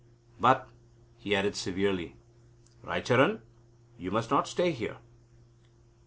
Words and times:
"But," 0.39 0.67
he 1.19 1.35
added 1.35 1.55
severely, 1.55 2.15
"Raicharan, 2.83 3.41
you 3.99 4.09
must 4.09 4.31
not 4.31 4.47
stay 4.47 4.71
here." 4.71 4.97